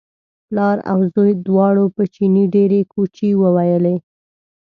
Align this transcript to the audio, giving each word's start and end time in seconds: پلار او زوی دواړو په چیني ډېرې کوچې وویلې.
پلار 0.47 0.77
او 0.91 0.99
زوی 1.13 1.31
دواړو 1.47 1.85
په 1.95 2.03
چیني 2.13 2.45
ډېرې 2.55 2.81
کوچې 2.93 3.29
وویلې. 3.41 3.95